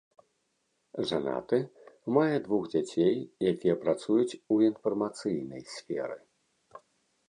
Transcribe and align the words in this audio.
Жанаты, 1.09 1.59
мае 2.17 2.37
двух 2.47 2.63
дзяцей, 2.73 3.15
якія 3.53 3.75
працуюць 3.87 4.39
у 4.57 4.61
інфармацыйнай 4.73 5.63
сферы. 5.79 6.23